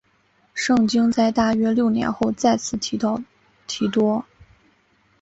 [0.55, 3.21] 圣经在大约六年后再次提到
[3.67, 4.25] 提多。